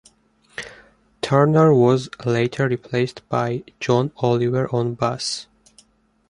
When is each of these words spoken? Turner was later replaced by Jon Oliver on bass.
Turner 1.21 1.75
was 1.75 2.09
later 2.25 2.67
replaced 2.67 3.21
by 3.29 3.63
Jon 3.79 4.11
Oliver 4.17 4.67
on 4.75 4.95
bass. 4.95 5.45